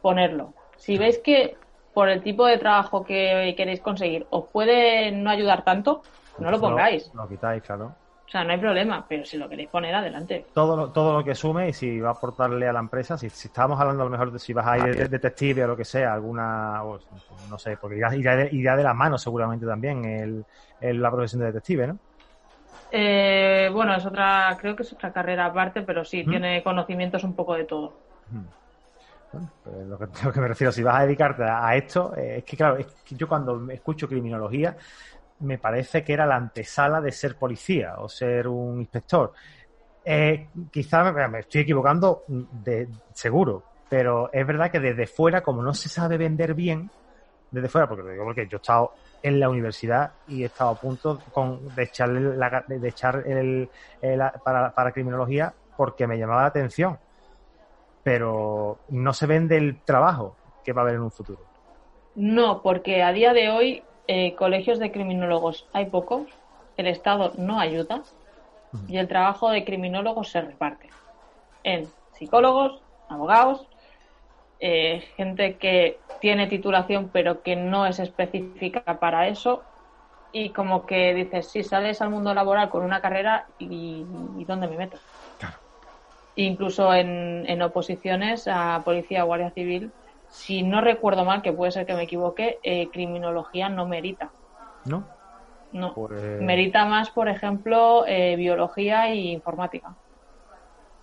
[0.01, 0.53] ponerlo.
[0.77, 1.57] Si veis que
[1.93, 6.01] por el tipo de trabajo que queréis conseguir os puede no ayudar tanto,
[6.37, 7.11] no lo pongáis.
[7.13, 7.95] Lo, quitáis, claro.
[8.27, 10.47] O sea, no hay problema, pero si lo queréis poner, adelante.
[10.53, 13.29] Todo lo, todo lo que sume y si va a aportarle a la empresa, si,
[13.29, 15.77] si estábamos hablando a lo mejor de si vas a ir de, detective o lo
[15.77, 16.81] que sea, alguna,
[17.49, 20.05] no sé, porque irá, de, la mano seguramente también
[20.81, 21.99] el, la profesión de detective, ¿no?
[22.91, 27.35] Eh, bueno, es otra, creo que es otra carrera aparte, pero sí, tiene conocimientos un
[27.35, 27.93] poco de todo.
[29.31, 32.37] Bueno, pues lo, que, lo que me refiero, si vas a dedicarte a, esto, eh,
[32.37, 34.77] es que claro, es que yo cuando escucho criminología,
[35.39, 39.33] me parece que era la antesala de ser policía o ser un inspector.
[40.03, 45.73] Eh, quizá me, estoy equivocando de seguro, pero es verdad que desde fuera, como no
[45.73, 46.89] se sabe vender bien,
[47.51, 48.91] desde fuera, porque digo porque yo he estado
[49.23, 53.69] en la universidad y he estado a punto con, de, echarle de echar el,
[54.43, 56.99] para, para criminología porque me llamaba la atención.
[58.03, 61.39] Pero no se vende el trabajo que va a haber en un futuro.
[62.15, 66.27] No, porque a día de hoy eh, colegios de criminólogos hay pocos,
[66.77, 68.03] el Estado no ayuda
[68.87, 70.89] y el trabajo de criminólogos se reparte
[71.63, 73.65] en psicólogos, abogados,
[74.59, 79.63] eh, gente que tiene titulación pero que no es específica para eso
[80.31, 84.05] y como que dices, si sales al mundo laboral con una carrera y,
[84.45, 84.97] ¿dónde me meto?
[86.35, 89.91] Incluso en, en oposiciones a policía o guardia civil
[90.35, 94.33] si no recuerdo mal, que puede ser que me equivoque, eh, criminología no merita.
[94.83, 95.07] ¿No?
[95.71, 95.93] No.
[95.93, 99.95] Pues- merita más, por ejemplo, eh, biología e informática.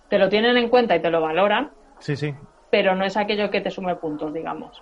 [0.07, 1.71] Te lo tienen en cuenta y te lo valoran.
[1.99, 2.35] Sí, sí.
[2.69, 4.79] Pero no es aquello que te sume puntos, digamos.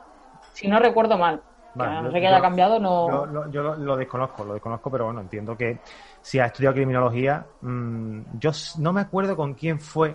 [0.53, 1.41] Si no recuerdo mal.
[1.73, 3.49] no sé que haya cambiado, no.
[3.49, 5.79] Yo, lo, desconozco, lo desconozco, pero bueno, entiendo que
[6.21, 10.13] si has estudiado criminología, mm, yo no me acuerdo con quién fue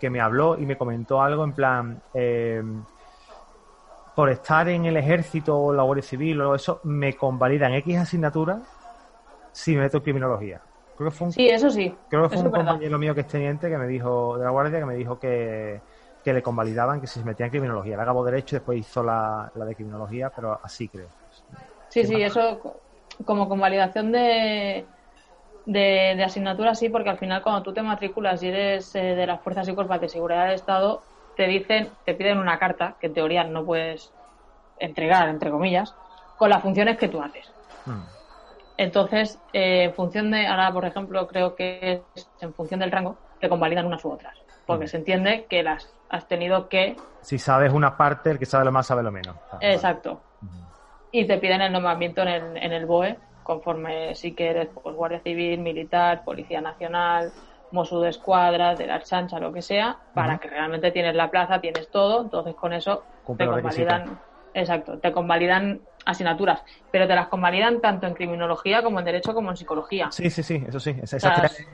[0.00, 2.60] que me habló y me comentó algo en plan, eh,
[4.14, 8.62] por estar en el ejército o la Guardia Civil o eso, me convalidan X asignaturas
[9.52, 10.60] si me meto en criminología.
[10.96, 11.94] Creo que fue un, sí, eso sí.
[12.08, 14.80] Creo que fue un compañero mío que es teniente que me dijo, de la Guardia,
[14.80, 15.80] que me dijo que,
[16.24, 17.96] le convalidaban que si se metía en criminología.
[17.96, 21.08] Le acabó derecho y después hizo la, de criminología, pero así creo.
[21.88, 22.60] Sí, sí, eso
[23.24, 24.84] como convalidación de,
[25.66, 29.26] de, de asignaturas sí, porque al final cuando tú te matriculas y eres eh, de
[29.26, 31.02] las fuerzas y cuerpos de seguridad del Estado,
[31.42, 34.12] te dicen, te piden una carta que en teoría no puedes
[34.78, 35.92] entregar, entre comillas,
[36.38, 37.50] con las funciones que tú haces.
[37.84, 38.04] Hmm.
[38.76, 43.16] Entonces, eh, en función de, ahora por ejemplo, creo que es en función del rango,
[43.40, 44.38] te convalidan unas u otras.
[44.64, 44.88] Porque hmm.
[44.88, 46.94] se entiende que las has tenido que.
[47.22, 49.34] Si sabes una parte, el que sabe lo más sabe lo menos.
[49.50, 50.20] Ah, Exacto.
[50.42, 50.62] Hmm.
[51.10, 54.94] Y te piden el nombramiento en el, en el BOE, conforme si que eres pues,
[54.94, 57.32] Guardia Civil, Militar, Policía Nacional,
[57.72, 61.60] Mosu de escuadra, de la chancha, lo que sea, para que realmente tienes la plaza,
[61.60, 63.06] tienes todo, entonces con eso
[63.36, 64.20] te convalidan,
[64.52, 69.50] exacto, te convalidan asignaturas, pero te las convalidan tanto en criminología como en derecho como
[69.50, 70.10] en psicología.
[70.10, 71.20] Sí, sí, sí, eso sí, esas,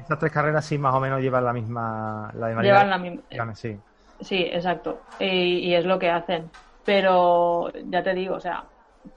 [0.06, 3.76] tres, carreras sí más o menos llevan la misma, la llevan la misma, sí.
[4.20, 6.50] Sí, exacto, y, es lo que hacen,
[6.84, 8.64] pero ya te digo, o sea,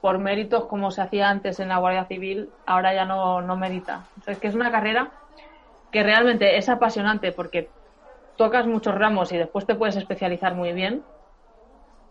[0.00, 4.08] por méritos como se hacía antes en la Guardia Civil, ahora ya no, no merita.
[4.26, 5.12] es que es una carrera
[5.92, 7.68] que realmente es apasionante porque
[8.36, 11.04] tocas muchos ramos y después te puedes especializar muy bien,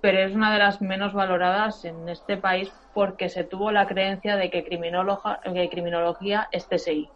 [0.01, 4.37] pero es una de las menos valoradas en este país porque se tuvo la creencia
[4.37, 7.09] de que, que criminología es TSI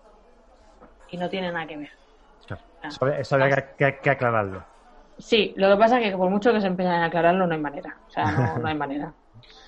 [1.12, 1.90] y no tiene nada que ver.
[3.20, 4.64] Eso, había que, aclararlo.
[5.18, 7.62] Sí, lo que pasa es que por mucho que se empeñen en aclararlo no hay
[7.62, 7.98] manera.
[8.08, 9.14] O sea, no, hay manera.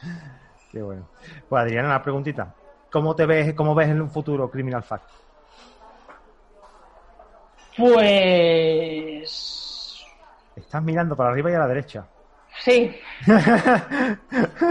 [0.71, 1.07] Qué bueno.
[1.47, 2.53] Pues Adriana, una preguntita.
[2.91, 5.09] ¿Cómo te ves, cómo ves en un futuro Criminal Fact?
[7.77, 9.25] Pues.
[10.55, 12.07] Estás mirando para arriba y a la derecha.
[12.59, 12.95] Sí.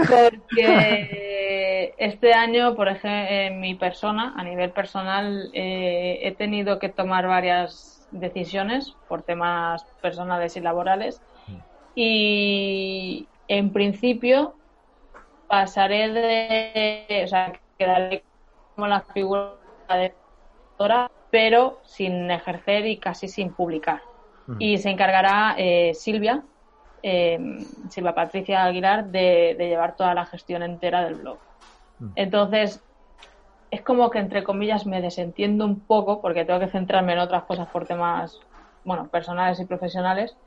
[0.09, 6.89] Porque este año, por ejemplo, en mi persona, a nivel personal, eh, he tenido que
[6.89, 11.21] tomar varias decisiones por temas personales y laborales.
[11.47, 11.55] Mm.
[11.95, 14.55] Y en principio
[15.47, 18.23] pasaré de, o sea, quedaré
[18.75, 19.53] como la figura
[19.89, 20.13] de
[21.29, 24.01] pero sin ejercer y casi sin publicar.
[24.59, 26.41] Y se encargará eh, Silvia,
[27.03, 27.37] eh,
[27.89, 31.41] Silvia Patricia Aguilar, de, llevar toda la gestión entera del blog.
[32.15, 32.81] Entonces,
[33.69, 37.43] es como que, entre comillas, me desentiendo un poco porque tengo que centrarme en otras
[37.43, 38.39] cosas por temas,
[38.85, 40.37] bueno, personales y profesionales.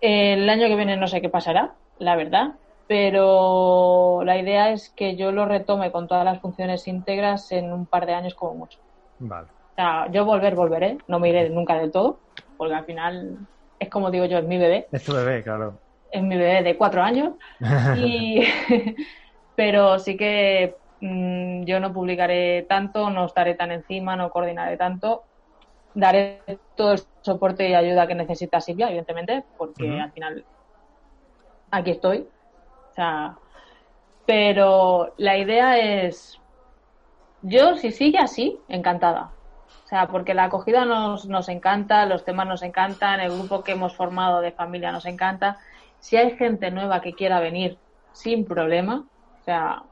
[0.00, 2.54] el año que viene no sé qué pasará, la verdad,
[2.88, 7.86] pero la idea es que yo lo retome con todas las funciones íntegras en un
[7.86, 8.80] par de años como mucho.
[9.20, 9.48] Vale.
[9.72, 12.20] O sea, yo volver, volveré, no me iré nunca del todo,
[12.56, 13.38] porque al final
[13.78, 14.86] es como digo yo, es mi bebé.
[14.92, 15.80] Es tu bebé, claro.
[16.10, 17.34] Es mi bebé de cuatro años.
[17.96, 18.42] y...
[19.54, 25.24] Pero sí que mm, yo no publicaré tanto, no estaré tan encima, no coordinaré tanto.
[25.94, 26.42] Daré
[26.74, 30.46] todo el soporte y ayuda que necesita Silvia, evidentemente, porque al final
[31.70, 32.20] aquí estoy.
[32.20, 33.36] O sea,
[34.24, 36.38] pero la idea es,
[37.42, 39.32] yo si sigue así, encantada.
[39.92, 43.72] O sea, porque la acogida nos, nos encanta, los temas nos encantan, el grupo que
[43.72, 45.58] hemos formado de familia nos encanta.
[45.98, 47.76] Si hay gente nueva que quiera venir
[48.12, 49.04] sin problema,
[49.38, 49.82] o sea,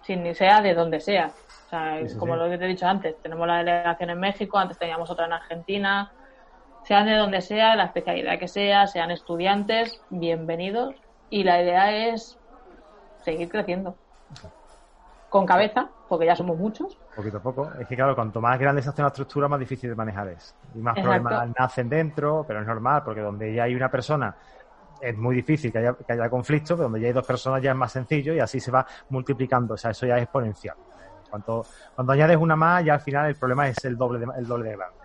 [0.00, 1.32] sin sea de donde sea.
[1.66, 4.78] O sea, como lo que te he dicho antes, tenemos la delegación en México, antes
[4.78, 6.10] teníamos otra en Argentina,
[6.84, 10.94] sean de donde sea, la especialidad que sea, sean estudiantes, bienvenidos.
[11.28, 12.38] Y la idea es
[13.22, 13.98] seguir creciendo
[15.28, 16.96] con cabeza, porque ya somos muchos.
[17.14, 17.70] Poquito a poco.
[17.78, 20.54] Es que claro, cuanto más grande se hace una estructura, más difícil de manejar es.
[20.74, 24.34] Y más problemas nacen dentro, pero es normal, porque donde ya hay una persona
[25.00, 27.72] es muy difícil que haya, que haya conflicto, pero donde ya hay dos personas ya
[27.72, 29.74] es más sencillo y así se va multiplicando.
[29.74, 30.76] O sea, eso ya es exponencial.
[31.28, 34.46] Cuando, cuando añades una más, ya al final el problema es el doble de, el
[34.46, 34.98] doble de grande.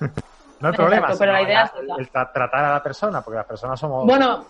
[0.60, 4.06] no el problema, pero la idea es tratar a la persona, porque las personas somos...
[4.06, 4.46] Bueno,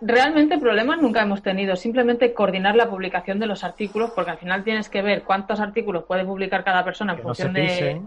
[0.00, 4.64] realmente problemas nunca hemos tenido, simplemente coordinar la publicación de los artículos, porque al final
[4.64, 8.02] tienes que ver cuántos artículos puede publicar cada persona en función de.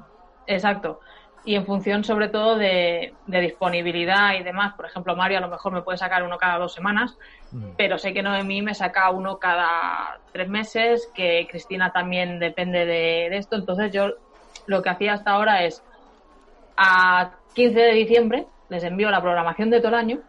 [0.48, 1.00] Exacto.
[1.46, 4.74] Y en función, sobre todo, de, disponibilidad y demás.
[4.74, 7.18] Por ejemplo, Mario a lo mejor me puede sacar uno cada dos semanas,
[7.52, 7.72] mm.
[7.78, 13.30] pero sé que Noemí me saca uno cada tres meses, que Cristina también depende de,
[13.30, 13.56] de esto.
[13.56, 14.16] Entonces, yo
[14.68, 15.82] lo que hacía hasta ahora es
[16.78, 20.20] a 15 de diciembre les envío la programación de todo el año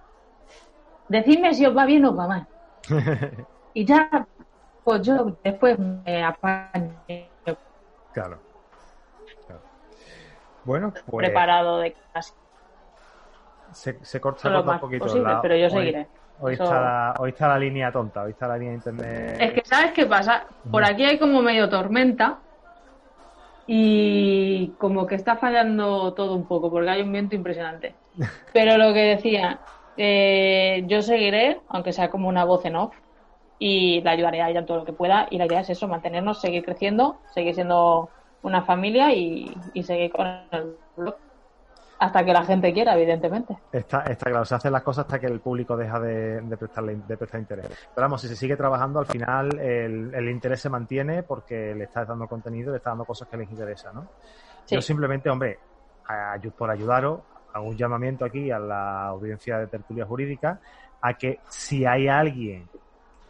[1.11, 2.47] decidme si os va bien o os va mal.
[3.75, 4.27] y ya,
[4.85, 6.95] pues yo después me apaño.
[8.13, 8.39] Claro.
[10.65, 11.27] Bueno, pues.
[11.27, 12.33] Preparado de casi.
[13.73, 15.05] Se, se corta, un poquito.
[15.05, 16.07] Posible, pero yo seguiré.
[16.43, 19.37] Hoy, está la, hoy está la línea tonta, hoy está la línea internet.
[19.39, 20.45] Es que, ¿sabes qué pasa?
[20.71, 22.39] Por aquí hay como medio tormenta
[23.67, 27.95] y como que está fallando todo un poco porque hay un viento impresionante.
[28.55, 29.61] Pero lo que decía,
[29.97, 32.95] eh, yo seguiré, aunque sea como una voz en off,
[33.59, 35.29] y la ayudaré a ella en todo lo que pueda.
[35.31, 38.09] Y la idea es eso, mantenernos, seguir creciendo, seguir siendo
[38.43, 41.17] una familia y, seguir con el blog.
[41.99, 43.59] Hasta que la gente quiera, evidentemente.
[43.71, 47.17] Está, está claro, se hacen las cosas hasta que el público deja de, prestarle, de
[47.19, 47.67] prestar interés.
[47.95, 52.09] Pero vamos, si se sigue trabajando, al final el, interés se mantiene porque le estás
[52.09, 54.09] dando contenido, le estás dando cosas que les interesan, ¿no?
[54.67, 55.59] Yo simplemente, hombre,
[56.57, 57.21] por ayudaros,
[57.53, 60.61] hago un llamamiento aquí a la audiencia de tertulia jurídica
[61.01, 62.69] a que si hay alguien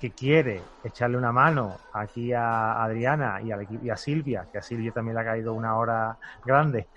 [0.01, 5.15] que quiere echarle una mano aquí a Adriana y a, Silvia, que a Silvia también
[5.15, 6.89] le ha caído una hora grande.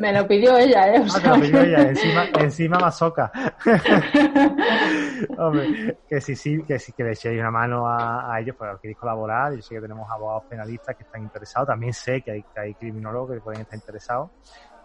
[0.00, 1.04] Me lo pidió ella, ¿eh?
[1.12, 3.32] Ah, me lo pidió ella, encima, encima masoca.
[5.36, 8.96] Hombre, que si, sí, que si que le echéis una mano a, ellos, pues queréis
[8.96, 12.60] colaborar, yo sé que tenemos abogados penalistas que están interesados, también sé que hay, que
[12.60, 14.30] hay criminólogos que pueden estar interesados.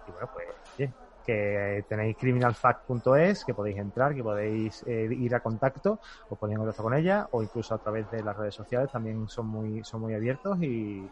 [0.08, 0.92] Y bueno, pues, bien,
[1.26, 6.64] que tenéis criminalfact.es, que podéis entrar, que podéis eh, ir a contacto, os ponéis en
[6.64, 10.02] contacto con ella, o incluso a través de las redes sociales, también son muy, son
[10.02, 11.10] muy abiertos y,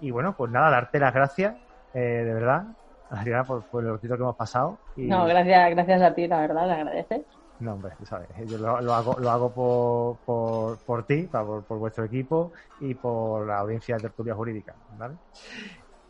[0.00, 1.56] y bueno, pues nada, darte las gracias,
[1.94, 2.64] eh, de verdad,
[3.10, 4.78] Adriana, por, por, el ratito que hemos pasado.
[4.96, 5.06] Y...
[5.06, 7.22] No, gracias, gracias a ti, la verdad, le agradeces.
[7.60, 11.78] No, hombre, sabes, yo lo, lo, hago, lo hago por, por, por ti, por, por,
[11.78, 15.16] vuestro equipo y por la audiencia de tertulia jurídica, ¿vale?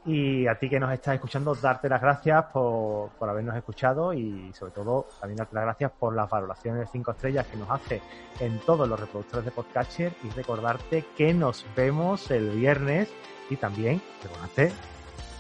[0.06, 4.50] Y a ti que nos estás escuchando, darte las gracias por, por habernos escuchado y
[4.54, 8.00] sobre todo también darte las gracias por las valoraciones de 5 estrellas que nos hace
[8.38, 13.10] en todos los reproductores de Podcatcher y recordarte que nos vemos el viernes
[13.50, 14.72] y también recordarte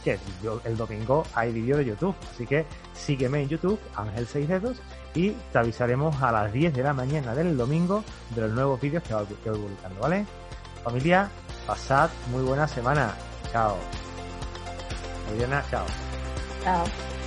[0.04, 0.18] que
[0.64, 2.14] el, domingo hay vídeo de YouTube.
[2.30, 4.82] Así que sígueme en YouTube, Ángel 6 Dedos,
[5.14, 8.04] y te avisaremos a las 10 de la mañana del domingo
[8.34, 10.26] de los nuevos vídeos que voy publicando, ¿vale?
[10.84, 11.28] Familia,
[11.66, 13.14] pasad muy buena semana.
[13.52, 14.09] Chao.
[15.30, 15.86] Adriana, chao.
[16.64, 17.19] Chao.